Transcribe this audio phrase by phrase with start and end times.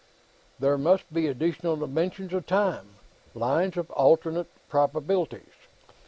[0.57, 2.95] There must be additional dimensions of time;
[3.35, 5.51] lines of alternate probabilities.